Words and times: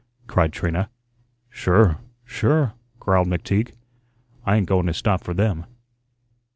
cried 0.25 0.51
Trina. 0.51 0.89
"Sure, 1.47 1.99
sure," 2.25 2.73
growled 2.99 3.27
McTeague. 3.27 3.75
"I 4.43 4.55
ain't 4.55 4.67
going 4.67 4.87
to 4.87 4.95
stop 4.95 5.23
for 5.23 5.35
them." 5.35 5.67